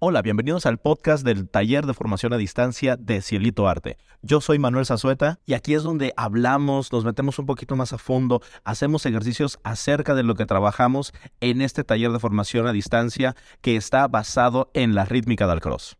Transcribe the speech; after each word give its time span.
Hola, 0.00 0.22
bienvenidos 0.22 0.64
al 0.66 0.78
podcast 0.78 1.24
del 1.24 1.48
taller 1.48 1.84
de 1.84 1.92
formación 1.92 2.32
a 2.32 2.36
distancia 2.36 2.96
de 2.96 3.20
Cielito 3.20 3.66
Arte. 3.66 3.98
Yo 4.22 4.40
soy 4.40 4.60
Manuel 4.60 4.86
Zazueta 4.86 5.40
y 5.44 5.54
aquí 5.54 5.74
es 5.74 5.82
donde 5.82 6.14
hablamos, 6.16 6.92
nos 6.92 7.04
metemos 7.04 7.40
un 7.40 7.46
poquito 7.46 7.74
más 7.74 7.92
a 7.92 7.98
fondo, 7.98 8.40
hacemos 8.62 9.04
ejercicios 9.06 9.58
acerca 9.64 10.14
de 10.14 10.22
lo 10.22 10.36
que 10.36 10.46
trabajamos 10.46 11.12
en 11.40 11.62
este 11.62 11.82
taller 11.82 12.12
de 12.12 12.20
formación 12.20 12.68
a 12.68 12.72
distancia 12.72 13.34
que 13.60 13.74
está 13.74 14.06
basado 14.06 14.70
en 14.72 14.94
la 14.94 15.04
rítmica 15.04 15.48
del 15.48 15.58
cross. 15.58 15.98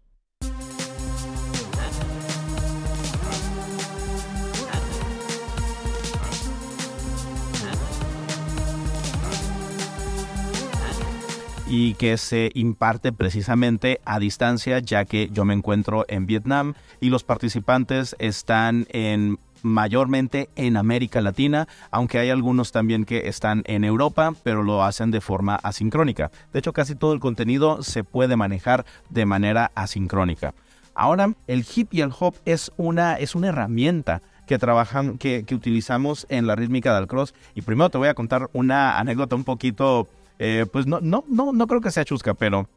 Y 11.70 11.94
que 11.94 12.16
se 12.16 12.50
imparte 12.54 13.12
precisamente 13.12 14.00
a 14.06 14.18
distancia 14.18 14.78
ya 14.78 15.04
que 15.04 15.28
yo 15.30 15.44
me 15.44 15.52
encuentro 15.52 16.06
en 16.08 16.26
Vietnam 16.26 16.74
y 17.00 17.10
los 17.10 17.24
participantes 17.24 18.16
están 18.18 18.86
en 18.90 19.38
mayormente 19.62 20.48
en 20.56 20.76
América 20.76 21.20
Latina, 21.20 21.68
aunque 21.90 22.18
hay 22.18 22.30
algunos 22.30 22.72
también 22.72 23.04
que 23.04 23.28
están 23.28 23.64
en 23.66 23.84
Europa, 23.84 24.32
pero 24.42 24.62
lo 24.62 24.82
hacen 24.82 25.10
de 25.10 25.20
forma 25.20 25.56
asincrónica. 25.56 26.30
De 26.52 26.60
hecho, 26.60 26.72
casi 26.72 26.94
todo 26.94 27.12
el 27.12 27.20
contenido 27.20 27.82
se 27.82 28.02
puede 28.02 28.36
manejar 28.36 28.86
de 29.10 29.26
manera 29.26 29.70
asincrónica. 29.74 30.54
Ahora, 30.94 31.34
el 31.46 31.66
hip 31.74 31.92
y 31.92 32.00
el 32.00 32.12
hop 32.18 32.34
es 32.44 32.72
una, 32.76 33.14
es 33.16 33.34
una 33.34 33.48
herramienta 33.48 34.22
que 34.46 34.58
trabajan, 34.58 35.18
que, 35.18 35.44
que 35.44 35.54
utilizamos 35.54 36.26
en 36.30 36.46
la 36.46 36.56
rítmica 36.56 36.94
del 36.94 37.06
cross. 37.06 37.34
Y 37.54 37.62
primero 37.62 37.90
te 37.90 37.98
voy 37.98 38.08
a 38.08 38.14
contar 38.14 38.48
una 38.54 38.98
anécdota 38.98 39.36
un 39.36 39.44
poquito 39.44 40.08
eh, 40.38 40.66
pues 40.70 40.86
no, 40.86 41.00
no, 41.00 41.24
no, 41.28 41.52
no 41.52 41.66
creo 41.66 41.80
que 41.80 41.90
sea 41.90 42.04
chusca, 42.04 42.34
pero 42.34 42.68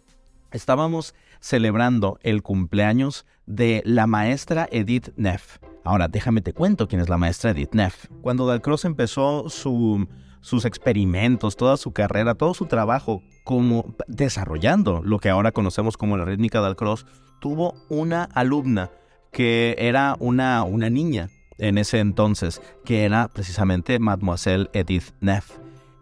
estábamos 0.52 1.16
celebrando 1.40 2.20
el 2.24 2.44
cumpleaños 2.44 3.26
de 3.46 3.82
la 3.86 4.08
maestra 4.08 4.68
Edith 4.72 5.10
Neff. 5.16 5.58
Ahora, 5.84 6.08
déjame 6.08 6.42
te 6.42 6.54
cuento 6.54 6.88
quién 6.88 7.02
es 7.02 7.10
la 7.10 7.18
maestra 7.18 7.52
Edith 7.52 7.74
Neff. 7.74 8.06
Cuando 8.22 8.46
Dalcross 8.46 8.86
empezó 8.86 9.50
sus 9.50 10.66
experimentos, 10.66 11.56
toda 11.56 11.78
su 11.78 11.92
carrera, 11.92 12.36
todo 12.36 12.54
su 12.54 12.66
trabajo 12.66 13.24
como 13.44 13.96
desarrollando 14.08 15.02
lo 15.04 15.20
que 15.20 15.30
ahora 15.30 15.52
conocemos 15.52 15.98
como 15.98 16.18
la 16.18 16.26
rítmica 16.26 16.62
Dalcross, 16.62 17.06
tuvo 17.40 17.74
una 17.90 18.24
alumna 18.24 18.92
que 19.32 19.76
era 19.80 20.16
una, 20.20 20.64
una 20.64 20.90
niña 20.90 21.30
en 21.58 21.78
ese 21.78 22.00
entonces, 22.00 22.62
que 22.86 23.06
era 23.06 23.28
precisamente 23.28 24.00
Mademoiselle 24.00 24.70
Edith 24.74 25.14
Neff. 25.20 25.58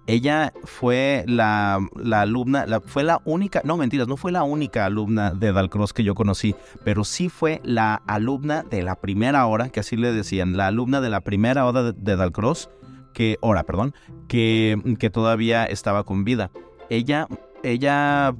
Ella 0.10 0.54
fue 0.64 1.24
la, 1.28 1.80
alumna, 2.14 2.66
fue 2.84 3.04
la 3.04 3.22
única, 3.26 3.62
no 3.64 3.78
mentiras, 3.78 4.08
no 4.08 4.18
fue 4.18 4.32
la 4.32 4.42
única 4.42 4.86
alumna 4.86 5.30
de 5.30 5.54
Dalcross 5.54 5.94
que 5.94 6.04
yo 6.04 6.16
conocí, 6.16 6.56
pero 6.84 7.04
sí 7.04 7.30
fue 7.30 7.62
la 7.64 8.02
alumna 8.08 8.64
de 8.64 8.82
la 8.82 8.96
primera 8.96 9.46
hora, 9.46 9.70
que 9.70 9.82
así 9.82 9.98
le 9.98 10.12
decían, 10.12 10.58
la 10.58 10.66
alumna 10.66 11.00
de 11.00 11.12
la 11.12 11.22
primera 11.22 11.68
hora 11.68 11.92
de, 11.92 12.16
Dalcross, 12.16 12.72
que, 13.14 13.38
hora, 13.42 13.64
perdón, 13.66 13.94
que, 14.28 14.82
que 14.98 15.12
todavía 15.12 15.66
estaba 15.66 16.04
con 16.04 16.24
vida. 16.24 16.50
Ella 16.90 17.28
ella 17.62 18.34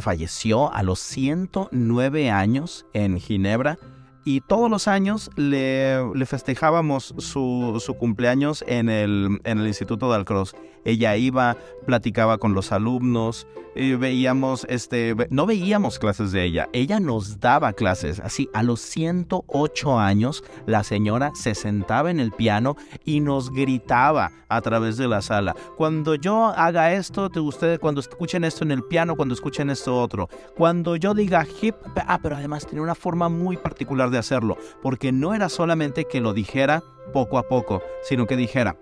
falleció 0.00 0.72
a 0.72 0.84
los 0.84 1.00
109 1.00 2.30
años 2.30 2.86
en 2.92 3.18
Ginebra 3.18 3.78
y 4.24 4.42
todos 4.42 4.70
los 4.70 4.86
años 4.86 5.30
le, 5.36 5.98
festejábamos 6.26 7.14
su, 7.18 7.96
cumpleaños 7.98 8.62
en 8.66 8.88
el, 8.88 9.40
Instituto 9.66 10.12
de. 10.12 10.54
Ella 10.84 11.16
iba, 11.16 11.56
platicaba 11.86 12.38
con 12.38 12.54
los 12.54 12.72
alumnos, 12.72 13.46
veíamos, 13.74 14.66
este, 14.68 15.14
no 15.30 15.46
veíamos 15.46 15.98
clases 15.98 16.32
de 16.32 16.44
ella, 16.44 16.68
ella 16.72 17.00
nos 17.00 17.40
daba 17.40 17.72
clases. 17.72 18.20
Así, 18.20 18.48
a 18.52 18.62
los 18.62 18.80
108 18.80 19.98
años, 19.98 20.44
la 20.66 20.82
señora 20.82 21.32
se 21.34 21.54
sentaba 21.54 22.10
en 22.10 22.20
el 22.20 22.32
piano 22.32 22.76
y 23.04 23.20
nos 23.20 23.50
gritaba 23.50 24.32
a 24.48 24.60
través 24.60 24.96
de 24.96 25.08
la 25.08 25.22
sala. 25.22 25.54
Cuando 25.76 26.14
yo 26.14 26.46
haga 26.46 26.92
esto, 26.92 27.30
ustedes 27.36 27.78
cuando 27.78 28.00
escuchen 28.00 28.44
esto 28.44 28.64
en 28.64 28.72
el 28.72 28.82
piano, 28.82 29.16
cuando 29.16 29.34
escuchen 29.34 29.70
esto 29.70 30.00
otro. 30.00 30.28
Cuando 30.56 30.96
yo 30.96 31.14
diga 31.14 31.46
hip, 31.60 31.76
ah, 32.06 32.18
pero 32.22 32.36
además 32.36 32.66
tenía 32.66 32.82
una 32.82 32.94
forma 32.94 33.28
muy 33.28 33.56
particular 33.56 34.10
de 34.10 34.18
hacerlo, 34.18 34.58
porque 34.82 35.12
no 35.12 35.34
era 35.34 35.48
solamente 35.48 36.04
que 36.04 36.20
lo 36.20 36.32
dijera 36.32 36.82
poco 37.12 37.38
a 37.38 37.48
poco, 37.48 37.82
sino 38.02 38.26
que 38.26 38.36
dijera, 38.36 38.76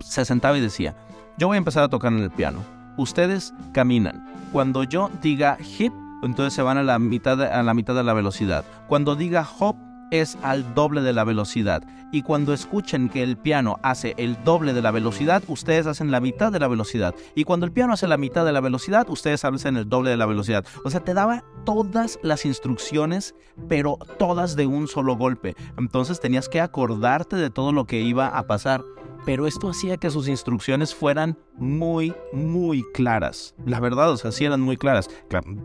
se 0.00 0.24
sentaba 0.24 0.58
y 0.58 0.60
decía, 0.60 0.96
yo 1.38 1.46
voy 1.46 1.54
a 1.54 1.58
empezar 1.58 1.84
a 1.84 1.88
tocar 1.88 2.12
en 2.12 2.18
el 2.18 2.30
piano. 2.30 2.58
Ustedes 2.96 3.54
caminan. 3.72 4.26
Cuando 4.52 4.82
yo 4.82 5.10
diga 5.22 5.56
hip, 5.78 5.92
entonces 6.22 6.52
se 6.52 6.62
van 6.62 6.78
a 6.78 6.82
la 6.82 6.98
mitad 6.98 7.40
a 7.40 7.62
la 7.62 7.74
mitad 7.74 7.94
de 7.94 8.02
la 8.02 8.12
velocidad. 8.12 8.64
Cuando 8.88 9.14
diga 9.14 9.46
hop, 9.58 9.76
es 10.10 10.38
al 10.42 10.74
doble 10.74 11.02
de 11.02 11.12
la 11.12 11.24
velocidad. 11.24 11.82
Y 12.10 12.22
cuando 12.22 12.54
escuchen 12.54 13.10
que 13.10 13.22
el 13.22 13.36
piano 13.36 13.78
hace 13.82 14.14
el 14.16 14.42
doble 14.42 14.72
de 14.72 14.80
la 14.80 14.90
velocidad, 14.90 15.42
ustedes 15.46 15.86
hacen 15.86 16.10
la 16.10 16.20
mitad 16.20 16.50
de 16.50 16.58
la 16.58 16.66
velocidad. 16.66 17.14
Y 17.34 17.44
cuando 17.44 17.66
el 17.66 17.72
piano 17.72 17.92
hace 17.92 18.08
la 18.08 18.16
mitad 18.16 18.46
de 18.46 18.52
la 18.52 18.62
velocidad, 18.62 19.08
ustedes 19.10 19.44
hacen 19.44 19.76
el 19.76 19.88
doble 19.88 20.10
de 20.10 20.16
la 20.16 20.24
velocidad. 20.24 20.64
O 20.84 20.90
sea, 20.90 21.00
te 21.00 21.12
daba 21.12 21.44
todas 21.64 22.18
las 22.22 22.46
instrucciones, 22.46 23.34
pero 23.68 23.98
todas 24.18 24.56
de 24.56 24.66
un 24.66 24.88
solo 24.88 25.16
golpe. 25.16 25.54
Entonces 25.76 26.18
tenías 26.18 26.48
que 26.48 26.62
acordarte 26.62 27.36
de 27.36 27.50
todo 27.50 27.72
lo 27.72 27.84
que 27.84 28.00
iba 28.00 28.28
a 28.28 28.46
pasar 28.46 28.82
pero 29.28 29.46
esto 29.46 29.68
hacía 29.68 29.98
que 29.98 30.08
sus 30.08 30.26
instrucciones 30.26 30.94
fueran 30.94 31.36
muy, 31.58 32.14
muy 32.32 32.82
claras. 32.94 33.54
La 33.66 33.78
verdad, 33.78 34.10
o 34.10 34.16
sea, 34.16 34.32
sí 34.32 34.46
eran 34.46 34.62
muy 34.62 34.78
claras. 34.78 35.10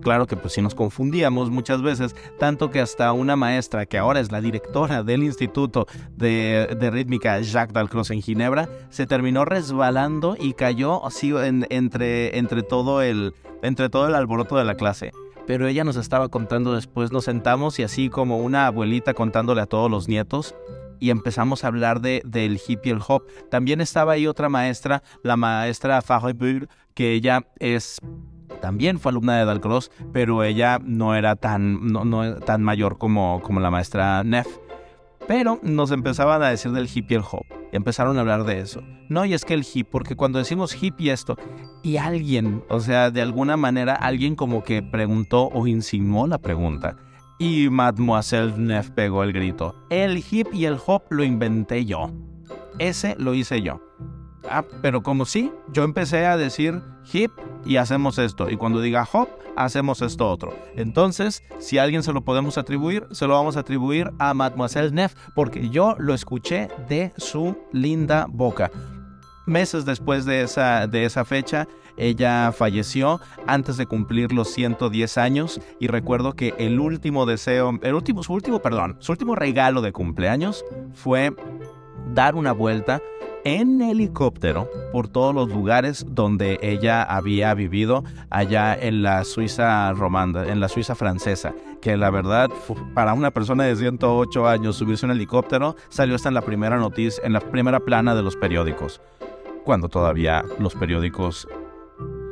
Claro, 0.01 0.27
que 0.27 0.35
pues 0.35 0.55
sí 0.55 0.61
nos 0.61 0.75
confundíamos 0.75 1.49
muchas 1.49 1.81
veces, 1.81 2.13
tanto 2.37 2.71
que 2.71 2.81
hasta 2.81 3.13
una 3.13 3.37
maestra 3.37 3.85
que 3.85 3.97
ahora 3.97 4.19
es 4.19 4.33
la 4.33 4.41
directora 4.41 5.01
del 5.03 5.23
Instituto 5.23 5.87
de, 6.17 6.67
Rítmica 6.91 7.39
Jacques 7.39 7.73
Dalcroze 7.73 8.13
en 8.13 8.21
Ginebra, 8.21 8.67
se 8.89 9.07
terminó 9.07 9.45
resbalando 9.45 10.35
y 10.37 10.55
cayó 10.55 11.05
así 11.05 11.33
entre, 11.69 12.37
entre, 12.37 12.63
todo 12.63 13.01
el, 13.01 13.33
entre 13.61 13.87
todo 13.87 14.09
el 14.09 14.15
alboroto 14.15 14.57
de 14.57 14.65
la 14.65 14.75
clase 14.75 15.13
pero 15.45 15.67
ella 15.67 15.83
nos 15.83 15.97
estaba 15.97 16.29
contando 16.29 16.73
después, 16.73 17.11
nos 17.11 17.25
sentamos 17.25 17.77
y 17.77 17.83
así 17.83 18.07
como 18.07 18.37
una 18.37 18.67
abuelita 18.67 19.13
contándole 19.13 19.59
a 19.59 19.65
todos 19.65 19.91
los 19.91 20.07
nietos, 20.07 20.55
y 20.99 21.09
empezamos 21.09 21.63
a 21.63 21.67
hablar 21.67 22.01
de, 22.01 22.21
del 22.25 22.59
hip 22.67 22.85
y 22.85 22.89
el 22.89 22.99
hop. 23.07 23.23
También 23.49 23.81
estaba 23.81 24.13
ahí 24.13 24.27
otra 24.27 24.49
maestra, 24.49 25.03
la 25.23 25.37
maestra 25.37 26.01
Farebur, 26.01 26.67
que 26.93 27.13
ella 27.13 27.47
es 27.59 27.99
también 28.61 28.97
fue 28.97 29.11
alumna 29.11 29.37
de 29.37 29.45
Dalcross, 29.45 29.91
pero 30.13 30.43
ella 30.43 30.79
no 30.81 31.15
era 31.15 31.35
tan, 31.35 31.87
no, 31.87 32.35
tan 32.37 32.63
mayor 32.63 32.97
como, 32.97 33.41
como 33.41 33.59
la 33.59 33.69
maestra 33.69 34.23
Neff. 34.23 34.47
Pero 35.27 35.59
nos 35.63 35.91
empezaban 35.91 36.41
a 36.41 36.49
decir 36.49 36.71
del 36.71 36.89
hip 36.93 37.11
y 37.11 37.15
el 37.15 37.23
hop. 37.29 37.45
Empezaron 37.71 38.17
a 38.17 38.21
hablar 38.21 38.43
de 38.43 38.59
eso. 38.59 38.81
No, 39.09 39.25
y 39.25 39.33
es 39.33 39.45
que 39.45 39.53
el 39.53 39.65
hip, 39.73 39.87
porque 39.91 40.15
cuando 40.15 40.39
decimos 40.39 40.81
hip 40.81 40.95
y 40.99 41.09
esto, 41.09 41.35
y 41.81 41.97
alguien, 41.97 42.63
o 42.69 42.79
sea, 42.79 43.11
de 43.11 43.21
alguna 43.21 43.57
manera, 43.57 43.95
alguien 43.95 44.35
como 44.35 44.63
que 44.63 44.81
preguntó 44.81 45.49
o 45.49 45.67
insinuó 45.67 46.27
la 46.27 46.37
pregunta. 46.37 46.95
Y 47.39 47.69
Mademoiselle 47.69 48.57
Neff 48.57 48.89
pegó 48.91 49.23
el 49.23 49.33
grito. 49.33 49.75
El 49.89 50.23
hip 50.29 50.47
y 50.53 50.65
el 50.65 50.77
hop 50.85 51.03
lo 51.09 51.23
inventé 51.23 51.85
yo. 51.85 52.11
Ese 52.79 53.15
lo 53.17 53.33
hice 53.33 53.61
yo. 53.61 53.81
Ah, 54.49 54.63
pero 54.81 55.03
como 55.03 55.25
sí, 55.25 55.51
yo 55.71 55.83
empecé 55.83 56.25
a 56.25 56.37
decir 56.37 56.81
hip 57.11 57.31
y 57.65 57.77
hacemos 57.77 58.17
esto. 58.17 58.49
Y 58.49 58.57
cuando 58.57 58.81
diga 58.81 59.07
hop, 59.11 59.29
hacemos 59.55 60.01
esto 60.01 60.29
otro. 60.29 60.53
Entonces, 60.75 61.43
si 61.59 61.77
a 61.77 61.83
alguien 61.83 62.03
se 62.03 62.13
lo 62.13 62.23
podemos 62.23 62.57
atribuir, 62.57 63.07
se 63.11 63.27
lo 63.27 63.33
vamos 63.33 63.57
a 63.57 63.61
atribuir 63.61 64.11
a 64.19 64.33
Mademoiselle 64.33 64.91
Neff, 64.91 65.15
porque 65.35 65.69
yo 65.69 65.95
lo 65.97 66.13
escuché 66.13 66.67
de 66.89 67.13
su 67.17 67.57
linda 67.71 68.25
boca 68.29 68.71
meses 69.45 69.85
después 69.85 70.25
de 70.25 70.41
esa, 70.41 70.87
de 70.87 71.05
esa 71.05 71.25
fecha, 71.25 71.67
ella 71.97 72.51
falleció 72.51 73.19
antes 73.45 73.77
de 73.77 73.85
cumplir 73.85 74.31
los 74.31 74.49
110 74.49 75.17
años. 75.17 75.61
Y 75.79 75.87
recuerdo 75.87 76.33
que 76.33 76.53
el 76.57 76.79
último 76.79 77.25
deseo, 77.25 77.79
el 77.81 77.93
último, 77.93 78.23
su 78.23 78.33
último, 78.33 78.61
perdón, 78.61 78.97
su 78.99 79.11
último 79.11 79.35
regalo 79.35 79.81
de 79.81 79.91
cumpleaños 79.91 80.65
fue 80.93 81.33
dar 82.13 82.35
una 82.35 82.51
vuelta 82.51 83.01
en 83.45 83.81
helicóptero 83.81 84.69
por 84.93 85.09
todos 85.09 85.35
los 85.35 85.49
lugares 85.49 86.05
donde 86.07 86.59
ella 86.61 87.03
había 87.03 87.53
vivido 87.53 88.03
allá 88.29 88.73
en 88.73 89.03
la 89.03 89.25
Suiza 89.25 89.91
romanda, 89.91 90.47
en 90.47 90.61
la 90.61 90.69
Suiza 90.69 90.95
francesa, 90.95 91.53
que 91.81 91.97
la 91.97 92.09
verdad 92.09 92.49
para 92.93 93.13
una 93.13 93.31
persona 93.31 93.65
de 93.65 93.75
108 93.75 94.47
años 94.47 94.77
subirse 94.77 95.05
un 95.05 95.11
helicóptero 95.11 95.75
salió 95.89 96.15
hasta 96.15 96.29
en 96.29 96.35
la 96.35 96.41
primera 96.41 96.77
noticia, 96.77 97.21
en 97.25 97.33
la 97.33 97.41
primera 97.41 97.81
plana 97.81 98.15
de 98.15 98.23
los 98.23 98.37
periódicos 98.37 99.01
cuando 99.63 99.89
todavía 99.89 100.43
los 100.59 100.75
periódicos 100.75 101.47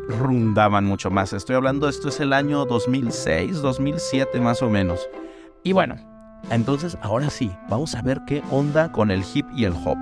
rundaban 0.07 0.85
mucho 0.85 1.09
más. 1.09 1.33
Estoy 1.33 1.55
hablando, 1.55 1.87
esto 1.87 2.09
es 2.09 2.19
el 2.19 2.33
año 2.33 2.65
2006, 2.65 3.61
2007 3.61 4.39
más 4.39 4.61
o 4.61 4.69
menos. 4.69 5.09
Y 5.63 5.73
bueno, 5.73 5.95
entonces 6.49 6.97
ahora 7.01 7.29
sí, 7.29 7.51
vamos 7.69 7.95
a 7.95 8.01
ver 8.01 8.21
qué 8.27 8.43
onda 8.51 8.91
con 8.91 9.11
el 9.11 9.23
hip 9.33 9.45
y 9.55 9.65
el 9.65 9.73
hop. 9.73 9.97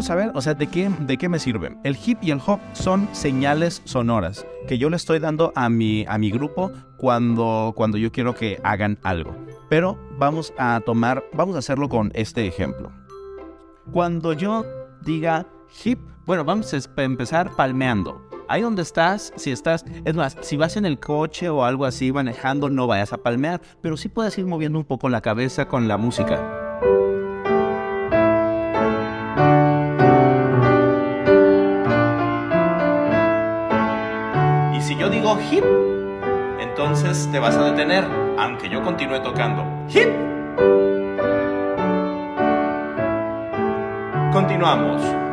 Vamos 0.00 0.10
a 0.10 0.14
ver, 0.14 0.30
o 0.34 0.40
sea, 0.40 0.54
¿de 0.54 0.66
qué, 0.66 0.90
¿de 1.00 1.18
qué 1.18 1.28
me 1.28 1.38
sirven? 1.38 1.78
El 1.84 1.94
hip 2.02 2.20
y 2.22 2.30
el 2.30 2.40
hop 2.46 2.58
son 2.72 3.06
señales 3.12 3.82
sonoras 3.84 4.46
que 4.66 4.78
yo 4.78 4.88
le 4.88 4.96
estoy 4.96 5.18
dando 5.18 5.52
a 5.54 5.68
mi, 5.68 6.06
a 6.08 6.16
mi 6.16 6.30
grupo 6.30 6.72
cuando, 6.96 7.74
cuando 7.76 7.98
yo 7.98 8.10
quiero 8.10 8.34
que 8.34 8.58
hagan 8.64 8.98
algo. 9.02 9.36
Pero 9.68 9.98
vamos 10.16 10.54
a 10.56 10.80
tomar, 10.86 11.22
vamos 11.34 11.54
a 11.54 11.58
hacerlo 11.58 11.90
con 11.90 12.12
este 12.14 12.46
ejemplo. 12.46 12.90
Cuando 13.92 14.32
yo 14.32 14.64
diga 15.02 15.46
hip, 15.84 15.98
bueno, 16.24 16.46
vamos 16.46 16.72
a 16.72 17.02
empezar 17.02 17.54
palmeando. 17.54 18.26
Ahí 18.48 18.62
donde 18.62 18.80
estás, 18.80 19.34
si 19.36 19.50
estás, 19.50 19.84
es 20.06 20.14
más, 20.14 20.38
si 20.40 20.56
vas 20.56 20.78
en 20.78 20.86
el 20.86 20.98
coche 20.98 21.50
o 21.50 21.62
algo 21.62 21.84
así 21.84 22.10
manejando, 22.10 22.70
no 22.70 22.86
vayas 22.86 23.12
a 23.12 23.18
palmear, 23.18 23.60
pero 23.82 23.98
sí 23.98 24.08
puedes 24.08 24.38
ir 24.38 24.46
moviendo 24.46 24.78
un 24.78 24.86
poco 24.86 25.10
la 25.10 25.20
cabeza 25.20 25.68
con 25.68 25.88
la 25.88 25.98
música. 25.98 26.59
Entonces 36.60 37.28
te 37.30 37.38
vas 37.38 37.56
a 37.56 37.70
detener, 37.70 38.04
aunque 38.38 38.68
yo 38.68 38.82
continúe 38.82 39.20
tocando. 39.22 39.64
Continuamos. 44.32 45.29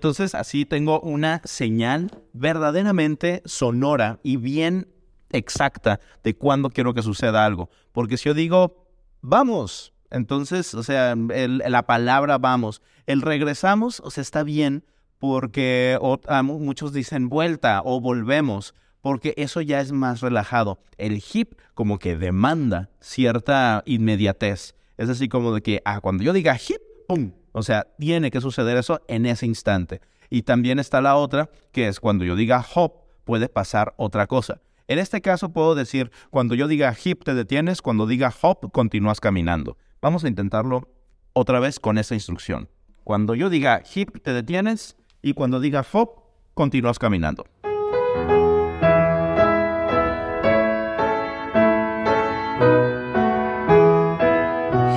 Entonces 0.00 0.34
así 0.34 0.64
tengo 0.64 0.98
una 1.00 1.42
señal 1.44 2.10
verdaderamente 2.32 3.42
sonora 3.44 4.18
y 4.22 4.38
bien 4.38 4.88
exacta 5.30 6.00
de 6.24 6.34
cuándo 6.34 6.70
quiero 6.70 6.94
que 6.94 7.02
suceda 7.02 7.44
algo. 7.44 7.68
Porque 7.92 8.16
si 8.16 8.30
yo 8.30 8.32
digo, 8.32 8.88
vamos, 9.20 9.92
entonces, 10.10 10.72
o 10.72 10.82
sea, 10.82 11.14
la 11.16 11.82
palabra 11.82 12.38
vamos, 12.38 12.80
el 13.04 13.20
regresamos, 13.20 14.00
o 14.00 14.10
sea, 14.10 14.22
está 14.22 14.42
bien 14.42 14.86
porque 15.18 15.98
ah, 16.28 16.42
muchos 16.42 16.94
dicen 16.94 17.28
vuelta 17.28 17.82
o 17.84 18.00
volvemos, 18.00 18.74
porque 19.02 19.34
eso 19.36 19.60
ya 19.60 19.82
es 19.82 19.92
más 19.92 20.22
relajado. 20.22 20.80
El 20.96 21.22
hip 21.30 21.58
como 21.74 21.98
que 21.98 22.16
demanda 22.16 22.88
cierta 23.00 23.82
inmediatez. 23.84 24.74
Es 24.96 25.10
así 25.10 25.28
como 25.28 25.52
de 25.52 25.60
que, 25.60 25.82
ah, 25.84 26.00
cuando 26.00 26.24
yo 26.24 26.32
diga 26.32 26.56
hip, 26.56 26.80
¡pum! 27.06 27.32
O 27.52 27.62
sea, 27.62 27.86
tiene 27.98 28.30
que 28.30 28.40
suceder 28.40 28.76
eso 28.76 29.00
en 29.08 29.26
ese 29.26 29.46
instante. 29.46 30.00
Y 30.28 30.42
también 30.42 30.78
está 30.78 31.00
la 31.00 31.16
otra, 31.16 31.50
que 31.72 31.88
es 31.88 32.00
cuando 32.00 32.24
yo 32.24 32.36
diga 32.36 32.64
hop, 32.74 32.94
puede 33.24 33.48
pasar 33.48 33.94
otra 33.96 34.26
cosa. 34.26 34.60
En 34.86 34.98
este 34.98 35.20
caso 35.20 35.52
puedo 35.52 35.74
decir, 35.74 36.10
cuando 36.30 36.54
yo 36.54 36.66
diga 36.66 36.96
hip 37.04 37.22
te 37.24 37.34
detienes, 37.34 37.82
cuando 37.82 38.06
diga 38.06 38.34
hop 38.42 38.72
continúas 38.72 39.20
caminando. 39.20 39.76
Vamos 40.02 40.24
a 40.24 40.28
intentarlo 40.28 40.88
otra 41.32 41.60
vez 41.60 41.78
con 41.78 41.98
esa 41.98 42.14
instrucción. 42.14 42.68
Cuando 43.04 43.34
yo 43.34 43.50
diga 43.50 43.82
hip 43.94 44.22
te 44.22 44.32
detienes 44.32 44.96
y 45.22 45.34
cuando 45.34 45.60
diga 45.60 45.84
hop 45.92 46.22
continúas 46.54 46.98
caminando. 46.98 47.44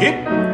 Hip 0.01 0.52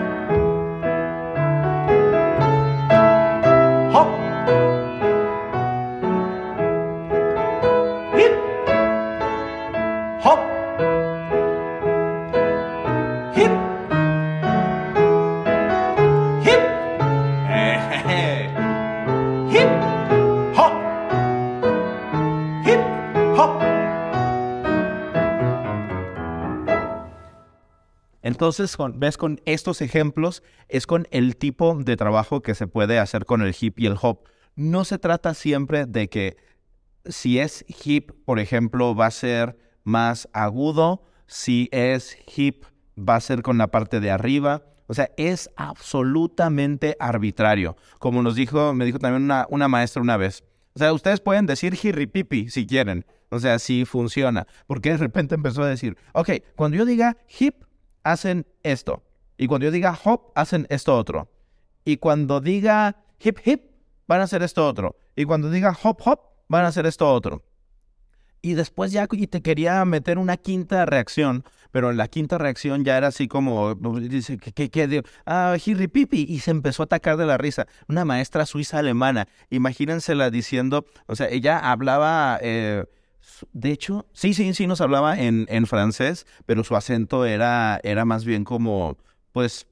Entonces, 28.22 28.78
ves 28.96 29.18
con 29.18 29.42
estos 29.46 29.82
ejemplos, 29.82 30.44
es 30.68 30.88
con 30.88 31.08
el 31.12 31.36
tipo 31.36 31.76
de 31.76 31.98
trabajo 31.98 32.42
que 32.42 32.56
se 32.56 32.68
puede 32.68 33.00
hacer 33.00 33.26
con 33.26 33.42
el 33.42 33.56
hip 33.60 33.80
y 33.80 33.86
el 33.86 33.98
hop. 34.02 34.20
No 34.56 34.86
se 34.86 34.98
trata 34.98 35.34
siempre 35.34 35.86
de 35.86 36.10
que 36.10 36.38
si 37.06 37.40
es 37.40 37.66
hip, 37.84 38.12
por 38.26 38.40
ejemplo, 38.40 38.96
va 38.96 39.08
a 39.08 39.12
ser 39.12 39.58
más 39.90 40.30
agudo, 40.34 41.04
si 41.26 41.68
es 41.72 42.18
hip, 42.36 42.64
va 42.98 43.16
a 43.16 43.22
ser 43.22 43.42
con 43.42 43.58
la 43.58 43.68
parte 43.68 44.00
de 44.00 44.12
arriba. 44.12 44.64
O 44.88 44.94
sea, 44.94 45.12
es 45.18 45.50
absolutamente 45.56 46.96
arbitrario. 47.00 47.76
Como 48.00 48.24
nos 48.24 48.36
dijo, 48.36 48.74
me 48.74 48.86
dijo 48.86 49.00
también 49.00 49.24
una, 49.24 49.46
una 49.50 49.68
maestra 49.68 50.02
una 50.02 50.18
vez. 50.18 50.44
O 50.74 50.80
sea, 50.80 50.94
ustedes 50.94 51.20
pueden 51.20 51.46
decir 51.46 51.78
pipi 52.12 52.50
si 52.50 52.66
quieren. 52.66 53.06
O 53.30 53.40
sea, 53.40 53.60
si 53.60 53.86
funciona. 53.86 54.48
Porque 54.66 54.92
de 54.92 54.98
repente 54.98 55.36
empezó 55.36 55.64
a 55.64 55.68
decir, 55.68 55.98
ok, 56.14 56.30
cuando 56.56 56.78
yo 56.78 56.86
diga 56.86 57.18
hip, 57.40 57.64
hacen 58.04 58.48
esto. 58.64 59.04
Y 59.38 59.48
cuando 59.48 59.66
yo 59.66 59.72
diga 59.72 59.98
hop, 60.04 60.32
hacen 60.36 60.66
esto 60.70 60.98
otro. 60.98 61.30
Y 61.86 61.98
cuando 61.98 62.42
diga 62.42 62.98
hip 63.20 63.40
hip, 63.46 63.62
van 64.08 64.22
a 64.22 64.24
hacer 64.24 64.42
esto 64.42 64.68
otro. 64.68 64.98
Y 65.16 65.26
cuando 65.26 65.52
diga 65.52 65.78
hop 65.84 65.98
hop, 66.06 66.20
van 66.48 66.66
a 66.66 66.70
hacer 66.70 66.86
esto 66.86 67.12
otro. 67.12 67.44
Y 68.42 68.54
después 68.54 68.92
ya 68.92 69.08
te 69.08 69.42
quería 69.42 69.84
meter 69.86 70.18
una 70.18 70.38
quinta 70.38 70.86
reacción, 70.86 71.44
pero 71.72 71.92
la 71.92 72.08
quinta 72.08 72.38
reacción 72.38 72.86
ya 72.86 72.98
era 72.98 73.08
así 73.08 73.28
como, 73.28 73.76
dice, 73.76 74.38
¿qué, 74.38 74.70
qué, 74.70 75.04
Ah, 75.26 75.58
pipi, 75.92 76.26
y 76.28 76.40
se 76.40 76.52
empezó 76.52 76.84
a 76.84 76.86
atacar 76.86 77.18
de 77.18 77.26
la 77.26 77.38
risa. 77.38 77.68
Una 77.88 78.06
maestra 78.06 78.46
suiza 78.46 78.80
alemana, 78.80 79.28
imagínensela 79.50 80.30
diciendo, 80.30 80.86
o 81.08 81.16
sea, 81.16 81.28
ella 81.30 81.60
hablaba... 81.60 82.40
Eh, 82.42 82.86
de 83.54 83.72
hecho, 83.72 84.06
sí, 84.12 84.34
sí, 84.34 84.54
sí 84.54 84.68
nos 84.68 84.82
hablaba 84.82 85.20
en, 85.20 85.46
en 85.50 85.66
francés, 85.68 86.26
pero 86.46 86.64
su 86.64 86.76
acento 86.76 87.26
era, 87.26 87.80
era 87.84 88.04
más 88.04 88.26
bien 88.26 88.44
como, 88.44 88.98
pues, 89.32 89.68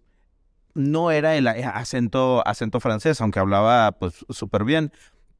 no 0.77 1.11
era 1.11 1.35
el 1.35 1.47
acento, 1.47 2.47
acento 2.47 2.79
francés, 2.79 3.19
aunque 3.19 3.39
hablaba 3.39 3.91
pues 3.93 4.25
súper 4.29 4.63
bien, 4.63 4.91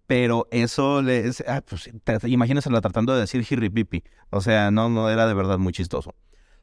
pero 0.08 0.48
eso 0.52 1.02
le 1.02 1.30
ah, 1.48 1.62
pues, 1.68 1.90
tratando 2.04 3.14
de 3.14 3.20
decir 3.20 3.46
pipi. 3.72 4.04
o 4.30 4.42
sea, 4.42 4.72
no, 4.72 4.90
no 4.90 5.10
era 5.10 5.28
de 5.28 5.34
verdad 5.34 5.58
muy 5.58 5.74
chistoso. 5.74 6.16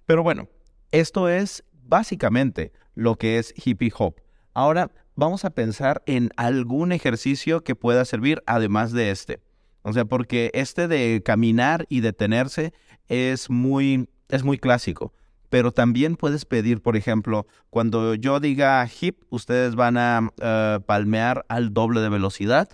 Pero 0.07 0.23
bueno, 0.23 0.49
esto 0.91 1.29
es 1.29 1.63
básicamente 1.83 2.73
lo 2.95 3.17
que 3.17 3.39
es 3.39 3.55
hippie 3.57 3.93
hop. 3.97 4.17
Ahora 4.55 4.91
vamos 5.15 5.45
a 5.45 5.51
pensar 5.51 6.03
en 6.07 6.31
algún 6.37 6.93
ejercicio 6.93 7.63
que 7.63 7.77
pueda 7.77 8.05
servir 8.05 8.43
además 8.47 8.93
de 8.93 9.11
este. 9.11 9.41
O 9.83 9.93
sea, 9.93 10.07
porque 10.07 10.51
este 10.55 10.89
de 10.89 11.23
caminar 11.23 11.85
y 11.91 12.01
detenerse 12.01 12.73
es 13.09 13.51
muy, 13.51 14.09
es 14.31 14.43
muy 14.43 14.59
clásico. 14.59 15.13
Pero 15.51 15.71
también 15.71 16.17
puedes 16.17 16.47
pedir, 16.47 16.81
por 16.81 16.97
ejemplo, 16.97 17.47
cuando 17.69 18.15
yo 18.15 18.41
diga 18.41 18.89
hip, 19.01 19.23
ustedes 19.29 19.75
van 19.75 19.99
a 19.99 20.31
eh, 20.41 20.81
palmear 20.87 21.45
al 21.49 21.75
doble 21.75 22.01
de 22.01 22.09
velocidad. 22.09 22.69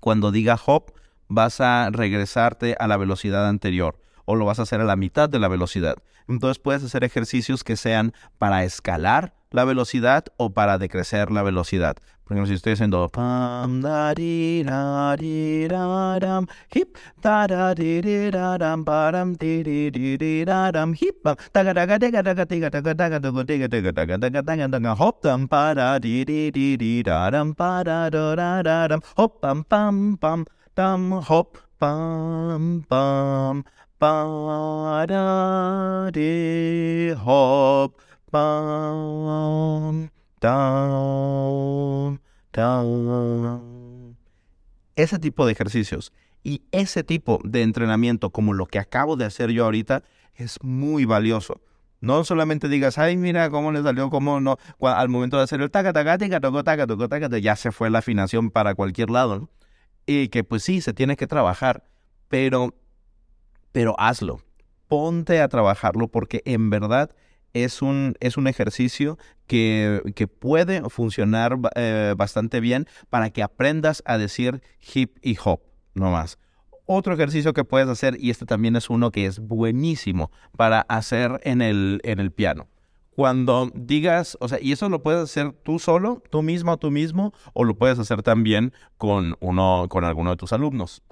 Cuando 0.00 0.30
diga 0.30 0.58
hop, 0.64 0.92
vas 1.28 1.60
a 1.60 1.90
regresarte 1.90 2.76
a 2.78 2.86
la 2.86 2.96
velocidad 2.96 3.48
anterior 3.48 3.98
o 4.24 4.34
lo 4.34 4.44
vas 4.44 4.58
a 4.58 4.62
hacer 4.62 4.80
a 4.80 4.84
la 4.84 4.96
mitad 4.96 5.28
de 5.28 5.38
la 5.38 5.48
velocidad. 5.48 5.96
Entonces 6.28 6.58
puedes 6.58 6.82
hacer 6.82 7.04
ejercicios 7.04 7.64
que 7.64 7.76
sean 7.76 8.12
para 8.38 8.64
escalar 8.64 9.34
la 9.50 9.64
velocidad 9.64 10.24
o 10.36 10.52
para 10.52 10.78
decrecer 10.78 11.30
la 11.30 11.42
velocidad. 11.42 11.96
Por 12.26 12.34
ejemplo, 12.34 12.48
si 12.48 12.54
estoy 12.54 12.72
haciendo 12.72 13.08
pam 13.08 13.80
da 13.80 14.12
di 14.12 14.64
da 14.66 15.14
di 15.14 15.68
da 15.68 16.18
dam 16.18 16.46
hip 16.74 16.98
da 17.22 17.46
da 17.46 17.72
di 17.72 18.00
di 18.02 18.32
da 18.32 18.58
dam 18.58 18.84
param 18.84 19.36
di 19.38 19.62
di 19.62 19.92
di 19.92 20.16
di 20.18 20.44
da 20.44 20.72
dam 20.72 20.92
hip 20.92 21.22
pam 21.22 21.36
taga 21.54 21.72
taga 21.72 21.98
taga 22.02 22.22
taga 22.26 22.44
taga 22.50 22.68
taga 22.68 22.94
taga 22.98 23.18
taga 23.22 23.46
taga 23.46 23.68
taga 23.70 23.92
taga 23.94 24.18
taga 24.18 24.42
taga 24.42 24.66
taga 24.74 24.92
hop 24.98 25.22
dam 25.22 25.46
pa 25.46 25.72
da 25.78 26.00
di 26.00 26.24
di 26.24 26.50
di 26.50 26.76
di 26.76 27.02
da 27.04 27.30
dam 27.30 27.54
pa 27.54 27.84
da 27.86 28.10
da 28.10 28.34
da 28.34 28.50
da 28.60 28.88
dam 28.88 29.00
hop 29.16 29.38
pam 29.40 29.62
pam 29.62 30.18
pam 30.18 30.44
dam 30.74 31.22
hop 31.30 31.56
pam 31.78 32.82
pam 32.90 33.62
pa 34.02 35.06
da 35.06 36.10
di 36.10 37.14
hop 37.14 38.02
pam 38.34 40.15
ese 44.96 45.18
tipo 45.18 45.46
de 45.46 45.52
ejercicios. 45.52 46.12
Y 46.42 46.62
ese 46.70 47.02
tipo 47.02 47.40
de 47.42 47.62
entrenamiento, 47.62 48.30
como 48.30 48.52
lo 48.52 48.66
que 48.66 48.78
acabo 48.78 49.16
de 49.16 49.24
hacer 49.24 49.50
yo 49.50 49.64
ahorita, 49.64 50.04
es 50.34 50.58
muy 50.62 51.04
valioso. 51.04 51.60
No 52.00 52.22
solamente 52.24 52.68
digas, 52.68 52.98
ay, 52.98 53.16
mira 53.16 53.50
cómo 53.50 53.72
le 53.72 53.82
salió, 53.82 54.10
cómo 54.10 54.40
no. 54.40 54.58
Al 54.80 55.08
momento 55.08 55.38
de 55.38 55.44
hacer 55.44 55.60
el 55.60 55.70
taca, 55.70 55.92
taca, 55.92 56.18
taca, 56.18 56.40
toco, 56.40 56.62
taca, 56.62 56.86
toco, 56.86 57.08
taca, 57.08 57.38
ya 57.38 57.56
se 57.56 57.72
fue 57.72 57.90
la 57.90 57.98
afinación 57.98 58.50
para 58.50 58.74
cualquier 58.74 59.10
lado. 59.10 59.48
Y 60.06 60.28
que 60.28 60.44
pues 60.44 60.62
sí, 60.62 60.80
se 60.80 60.92
tiene 60.92 61.16
que 61.16 61.26
trabajar, 61.26 61.82
pero, 62.28 62.74
pero 63.72 63.96
hazlo. 63.98 64.40
Ponte 64.86 65.40
a 65.40 65.48
trabajarlo 65.48 66.06
porque 66.06 66.42
en 66.44 66.70
verdad 66.70 67.10
es 67.64 67.80
un, 67.80 68.14
es 68.20 68.36
un 68.36 68.48
ejercicio 68.48 69.18
que, 69.46 70.02
que 70.14 70.28
puede 70.28 70.82
funcionar 70.90 71.58
eh, 71.74 72.14
bastante 72.16 72.60
bien 72.60 72.86
para 73.08 73.30
que 73.30 73.42
aprendas 73.42 74.02
a 74.04 74.18
decir 74.18 74.62
hip 74.94 75.16
y 75.22 75.36
hop, 75.42 75.60
no 75.94 76.10
más. 76.10 76.38
Otro 76.84 77.14
ejercicio 77.14 77.52
que 77.52 77.64
puedes 77.64 77.88
hacer, 77.88 78.16
y 78.20 78.30
este 78.30 78.44
también 78.44 78.76
es 78.76 78.90
uno 78.90 79.10
que 79.10 79.26
es 79.26 79.40
buenísimo 79.40 80.30
para 80.56 80.82
hacer 80.82 81.40
en 81.44 81.62
el, 81.62 82.00
en 82.04 82.20
el 82.20 82.30
piano. 82.30 82.68
Cuando 83.10 83.72
digas, 83.74 84.36
o 84.40 84.48
sea, 84.48 84.58
y 84.60 84.72
eso 84.72 84.90
lo 84.90 85.02
puedes 85.02 85.22
hacer 85.22 85.52
tú 85.52 85.78
solo, 85.78 86.22
tú 86.30 86.42
mismo 86.42 86.76
tú 86.76 86.90
mismo, 86.90 87.32
o 87.54 87.64
lo 87.64 87.76
puedes 87.76 87.98
hacer 87.98 88.22
también 88.22 88.74
con 88.98 89.36
uno, 89.40 89.86
con 89.88 90.04
alguno 90.04 90.30
de 90.30 90.36
tus 90.36 90.52
alumnos. 90.52 91.02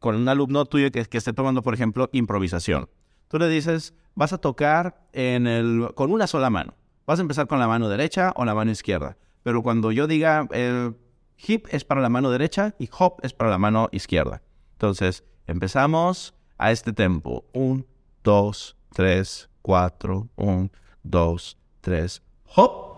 Con 0.00 0.16
un 0.16 0.28
alumno 0.28 0.64
tuyo 0.64 0.90
que, 0.90 1.04
que 1.04 1.18
esté 1.18 1.32
tomando, 1.32 1.62
por 1.62 1.74
ejemplo, 1.74 2.10
improvisación. 2.12 2.88
Tú 3.30 3.38
le 3.38 3.48
dices, 3.48 3.94
vas 4.16 4.32
a 4.32 4.38
tocar 4.38 5.06
en 5.12 5.46
el, 5.46 5.92
con 5.94 6.10
una 6.10 6.26
sola 6.26 6.50
mano. 6.50 6.74
Vas 7.06 7.20
a 7.20 7.22
empezar 7.22 7.46
con 7.46 7.60
la 7.60 7.68
mano 7.68 7.88
derecha 7.88 8.32
o 8.34 8.44
la 8.44 8.56
mano 8.56 8.72
izquierda. 8.72 9.16
Pero 9.44 9.62
cuando 9.62 9.92
yo 9.92 10.08
diga 10.08 10.48
el 10.50 10.96
hip 11.38 11.68
es 11.70 11.84
para 11.84 12.00
la 12.00 12.08
mano 12.08 12.32
derecha 12.32 12.74
y 12.80 12.90
hop 12.98 13.18
es 13.22 13.32
para 13.32 13.48
la 13.48 13.58
mano 13.58 13.88
izquierda. 13.92 14.42
Entonces, 14.72 15.22
empezamos 15.46 16.34
a 16.58 16.72
este 16.72 16.92
tempo. 16.92 17.44
Un, 17.52 17.86
dos, 18.24 18.76
tres, 18.92 19.48
cuatro. 19.62 20.28
Un, 20.34 20.72
dos, 21.04 21.56
tres. 21.82 22.22
Hop. 22.56 22.89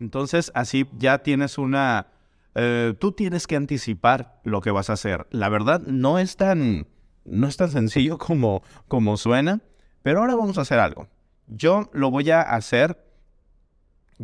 Entonces, 0.00 0.52
así 0.54 0.86
ya 0.98 1.18
tienes 1.18 1.58
una... 1.58 2.08
Eh, 2.54 2.94
tú 2.98 3.12
tienes 3.12 3.46
que 3.46 3.56
anticipar 3.56 4.40
lo 4.44 4.60
que 4.60 4.70
vas 4.70 4.90
a 4.90 4.92
hacer. 4.92 5.26
La 5.30 5.48
verdad, 5.48 5.80
no 5.86 6.18
es 6.18 6.36
tan, 6.36 6.86
no 7.24 7.46
es 7.46 7.56
tan 7.56 7.70
sencillo 7.70 8.18
como, 8.18 8.62
como 8.88 9.16
suena, 9.16 9.62
pero 10.02 10.20
ahora 10.20 10.34
vamos 10.34 10.58
a 10.58 10.62
hacer 10.62 10.78
algo. 10.78 11.08
Yo 11.46 11.88
lo 11.92 12.10
voy 12.10 12.30
a 12.30 12.42
hacer 12.42 12.98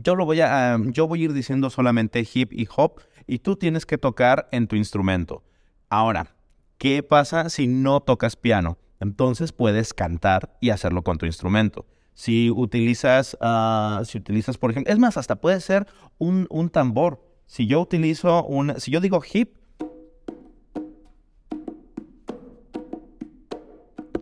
yo 0.02 0.14
lo 0.14 0.24
voy 0.24 0.40
a, 0.40 0.78
yo 0.86 1.08
voy 1.08 1.22
a 1.22 1.24
ir 1.24 1.32
diciendo 1.32 1.70
solamente 1.70 2.26
hip 2.32 2.52
y 2.52 2.68
hop 2.74 3.00
y 3.26 3.40
tú 3.40 3.56
tienes 3.56 3.86
que 3.86 3.98
tocar 3.98 4.48
en 4.52 4.66
tu 4.66 4.76
instrumento. 4.76 5.42
Ahora, 5.88 6.34
¿qué 6.78 7.02
pasa 7.02 7.50
si 7.50 7.66
no 7.66 8.00
tocas 8.00 8.36
piano? 8.36 8.78
Entonces 9.00 9.52
puedes 9.52 9.92
cantar 9.94 10.56
y 10.60 10.70
hacerlo 10.70 11.02
con 11.02 11.18
tu 11.18 11.26
instrumento. 11.26 11.86
Si 12.14 12.50
utilizas, 12.50 13.36
uh, 13.40 14.04
si 14.04 14.18
utilizas, 14.18 14.58
por 14.58 14.70
ejemplo, 14.70 14.92
es 14.92 14.98
más, 14.98 15.16
hasta 15.16 15.36
puede 15.36 15.60
ser 15.60 15.86
un, 16.18 16.46
un 16.50 16.70
tambor. 16.70 17.22
Si 17.46 17.66
yo 17.66 17.80
utilizo 17.80 18.44
un, 18.44 18.80
si 18.80 18.90
yo 18.90 19.00
digo 19.00 19.20
hip, 19.32 19.54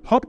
hop, 0.09 0.27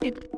hip, 0.00 0.35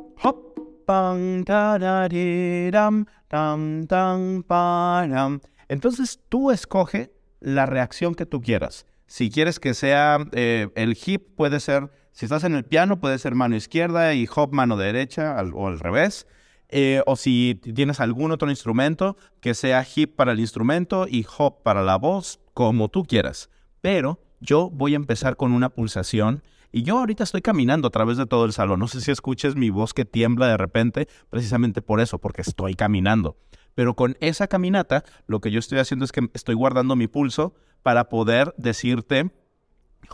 Entonces 5.68 6.21
tú 6.28 6.50
escoge 6.50 7.12
la 7.40 7.66
reacción 7.66 8.14
que 8.14 8.26
tú 8.26 8.40
quieras. 8.40 8.87
Si 9.07 9.30
quieres 9.30 9.61
que 9.61 9.75
sea 9.75 10.18
eh, 10.33 10.68
el 10.75 10.97
hip, 11.04 11.35
puede 11.37 11.61
ser, 11.61 11.90
si 12.12 12.25
estás 12.25 12.45
en 12.45 12.54
el 12.54 12.64
piano, 12.64 13.00
puede 13.00 13.18
ser 13.18 13.35
mano 13.35 13.57
izquierda 13.57 14.14
y 14.14 14.26
hop 14.35 14.52
mano 14.52 14.76
derecha 14.76 15.37
o 15.54 15.66
al 15.66 15.78
revés. 15.78 16.26
Eh, 16.71 17.02
o 17.07 17.16
si 17.16 17.61
tienes 17.75 18.00
algún 18.00 18.33
otro 18.33 18.50
instrumento, 18.50 19.16
que 19.40 19.54
sea 19.54 19.87
hip 19.95 20.16
para 20.16 20.33
el 20.33 20.40
instrumento 20.40 21.07
y 21.09 21.26
hop 21.38 21.62
para 21.62 21.83
la 21.83 21.97
voz, 21.97 22.40
como 22.54 22.88
tú 22.88 23.04
quieras. 23.04 23.50
Pero 23.80 24.21
yo 24.40 24.71
voy 24.71 24.95
a 24.95 24.97
empezar 24.97 25.37
con 25.37 25.52
una 25.52 25.68
pulsación 25.68 26.42
y 26.73 26.83
yo 26.83 26.99
ahorita 26.99 27.25
estoy 27.25 27.43
caminando 27.43 27.89
a 27.89 27.91
través 27.91 28.17
de 28.17 28.27
todo 28.27 28.45
el 28.45 28.53
salón. 28.53 28.81
No 28.81 28.89
sé 28.89 29.01
si 29.01 29.11
escuches 29.11 29.57
mi 29.57 29.71
voz 29.71 29.95
que 29.95 30.05
tiembla 30.05 30.49
de 30.49 30.57
repente, 30.57 31.09
precisamente 31.31 31.83
por 31.83 32.01
eso, 32.01 32.19
porque 32.19 32.43
estoy 32.43 32.75
caminando. 32.75 33.37
Pero 33.75 33.95
con 33.95 34.17
esa 34.21 34.49
caminata, 34.49 35.05
lo 35.27 35.41
que 35.41 35.51
yo 35.51 35.59
estoy 35.59 35.79
haciendo 35.79 36.05
es 36.05 36.13
que 36.13 36.29
estoy 36.35 36.55
guardando 36.55 36.97
mi 36.97 37.07
pulso 37.07 37.55
para 37.83 38.09
poder 38.09 38.55
decirte 38.59 39.33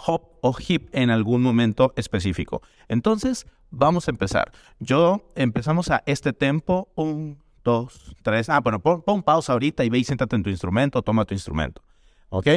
hop 0.06 0.22
o 0.42 0.54
hip 0.66 0.88
en 0.92 1.10
algún 1.10 1.42
momento 1.42 1.92
específico. 1.96 2.62
Entonces, 2.88 3.46
vamos 3.70 4.08
a 4.08 4.10
empezar. 4.10 4.52
Yo 4.78 5.28
empezamos 5.34 5.90
a 5.90 6.02
este 6.06 6.32
tempo, 6.32 6.88
un, 6.94 7.42
dos, 7.64 8.14
tres. 8.22 8.48
Ah, 8.48 8.60
bueno, 8.60 8.80
pon, 8.80 9.22
pausa 9.22 9.54
ahorita 9.54 9.84
y 9.84 9.88
ve 9.88 9.98
y 9.98 10.04
siéntate 10.04 10.36
en 10.36 10.42
tu 10.42 10.50
instrumento, 10.50 11.02
toma 11.02 11.24
tu 11.24 11.34
instrumento. 11.34 11.82
¿Ok? 12.28 12.48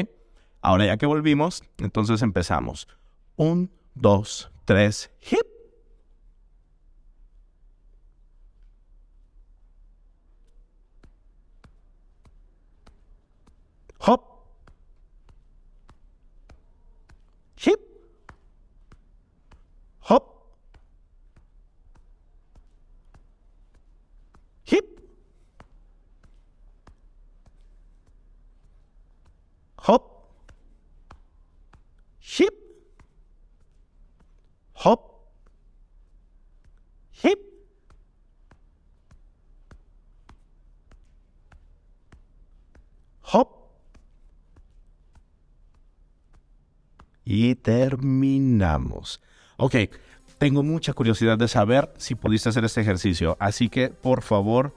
Ahora 0.62 0.86
ya 0.86 0.98
que 0.98 1.06
volvimos, 1.06 1.64
entonces 1.78 2.22
empezamos. 2.22 2.88
Un, 3.36 3.72
dos, 4.00 4.50
tres, 4.66 5.10
hip. 5.22 5.48
hop, 14.00 14.22
hip, 17.58 17.80
hop, 20.00 20.24
hip, 24.64 24.86
hop, 29.78 30.32
hip, 32.22 32.54
hop, 34.88 35.02
hip, 37.24 37.40
hop, 43.22 43.50
Y 47.30 47.56
terminamos. 47.56 49.22
Ok, 49.58 49.76
tengo 50.38 50.64
mucha 50.64 50.94
curiosidad 50.94 51.38
de 51.38 51.50
saber 51.50 51.92
si 51.98 52.16
pudiste 52.16 52.48
hacer 52.48 52.64
este 52.64 52.80
ejercicio, 52.80 53.36
así 53.42 53.68
que 53.68 53.90
por 53.90 54.22
favor 54.22 54.74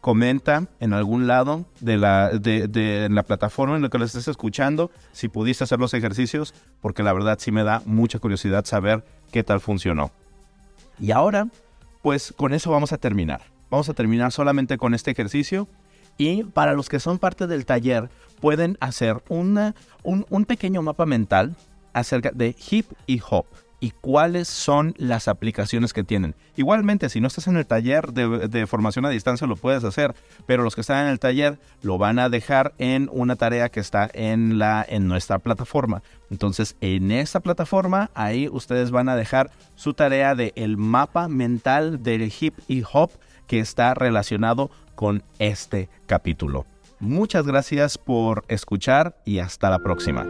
comenta 0.00 0.66
en 0.80 0.92
algún 0.92 1.26
lado 1.26 1.66
de 1.80 1.96
la, 1.96 2.30
de, 2.30 3.08
la 3.10 3.22
plataforma 3.22 3.76
en 3.76 3.82
la 3.82 3.88
que 3.88 3.98
lo 3.98 4.04
estés 4.04 4.28
escuchando 4.28 4.90
si 5.12 5.28
pudiste 5.28 5.64
hacer 5.64 5.78
los 5.78 5.94
ejercicios, 5.94 6.54
porque 6.80 7.02
la 7.02 7.12
verdad 7.12 7.38
sí 7.40 7.52
me 7.52 7.64
da 7.64 7.82
mucha 7.84 8.18
curiosidad 8.18 8.64
saber 8.64 9.04
qué 9.30 9.42
tal 9.42 9.60
funcionó. 9.60 10.10
Y 10.98 11.12
ahora, 11.12 11.48
pues 12.02 12.34
con 12.36 12.54
eso 12.54 12.70
vamos 12.70 12.92
a 12.92 12.98
terminar. 12.98 13.42
Vamos 13.70 13.88
a 13.88 13.94
terminar 13.94 14.32
solamente 14.32 14.78
con 14.78 14.94
este 14.94 15.10
ejercicio. 15.10 15.68
Y 16.18 16.44
para 16.44 16.74
los 16.74 16.88
que 16.88 17.00
son 17.00 17.18
parte 17.18 17.46
del 17.46 17.64
taller, 17.64 18.10
pueden 18.40 18.76
hacer 18.80 19.22
un, 19.28 19.74
un 20.02 20.44
pequeño 20.44 20.82
mapa 20.82 21.06
mental 21.06 21.56
acerca 21.92 22.30
de 22.32 22.54
hip 22.70 22.86
y 23.06 23.20
hop. 23.28 23.46
Y 23.80 23.92
cuáles 23.92 24.46
son 24.46 24.94
las 24.98 25.26
aplicaciones 25.26 25.92
que 25.92 26.04
tienen. 26.04 26.34
Igualmente, 26.56 27.08
si 27.08 27.20
no 27.20 27.26
estás 27.26 27.46
en 27.48 27.56
el 27.56 27.66
taller 27.66 28.12
de, 28.12 28.66
formación 28.66 29.06
a 29.06 29.10
distancia, 29.10 29.46
lo 29.46 29.56
puedes 29.56 29.82
hacer, 29.84 30.14
pero 30.46 30.62
los 30.62 30.74
que 30.74 30.82
están 30.82 31.06
en 31.06 31.12
el 31.12 31.18
taller 31.18 31.58
lo 31.82 31.98
van 31.98 32.18
a 32.18 32.28
dejar 32.28 32.74
en 32.78 33.08
una 33.10 33.36
tarea 33.36 33.70
que 33.70 33.80
está 33.80 34.08
en, 34.12 34.58
la, 34.58 34.84
en 34.86 35.08
nuestra 35.08 35.38
plataforma. 35.38 36.02
Entonces, 36.30 36.76
en 36.80 37.10
esta 37.10 37.40
plataforma, 37.40 38.10
ahí 38.14 38.48
ustedes 38.48 38.90
van 38.90 39.08
a 39.08 39.16
dejar 39.16 39.50
su 39.74 39.94
tarea 39.94 40.34
de 40.34 40.52
el 40.56 40.76
mapa 40.76 41.28
mental 41.28 42.02
del 42.02 42.30
hip 42.38 42.54
y 42.68 42.82
hop 42.92 43.10
que 43.46 43.58
está 43.58 43.94
relacionado 43.94 44.70
con 44.94 45.22
este 45.38 45.88
capítulo. 46.06 46.66
Muchas 47.00 47.46
gracias 47.46 47.96
por 47.96 48.44
escuchar 48.48 49.16
y 49.24 49.38
hasta 49.38 49.70
la 49.70 49.78
próxima. 49.78 50.26